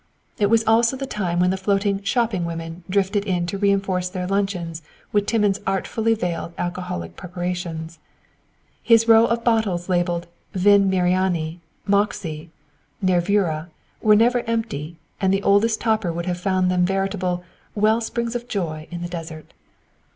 It 0.39 0.47
was 0.47 0.63
also 0.65 0.97
the 0.97 1.05
time 1.05 1.39
when 1.39 1.51
the 1.51 1.57
floating 1.57 2.01
"shopping 2.01 2.43
women" 2.43 2.83
drifted 2.89 3.23
in 3.23 3.45
to 3.45 3.59
reinforce 3.59 4.09
their 4.09 4.25
luncheons 4.25 4.81
with 5.11 5.27
Timmins' 5.27 5.59
artfully 5.67 6.15
veiled 6.15 6.53
alcoholic 6.57 7.15
preparations. 7.15 7.99
His 8.81 9.07
row 9.07 9.25
of 9.27 9.43
bottles 9.43 9.89
labelled 9.89 10.25
"Vin 10.53 10.89
Mariani," 10.89 11.59
"Moxie," 11.85 12.49
and 12.99 13.11
"Nervura" 13.11 13.69
were 14.01 14.15
never 14.15 14.39
empty, 14.47 14.95
and 15.21 15.31
the 15.31 15.43
oldest 15.43 15.79
toper 15.81 16.11
would 16.11 16.25
have 16.25 16.39
found 16.39 16.71
them 16.71 16.83
veritable 16.83 17.43
"well 17.75 18.01
springs 18.01 18.35
of 18.35 18.47
joy 18.47 18.87
in 18.89 19.03
the 19.03 19.07
desert." 19.07 19.53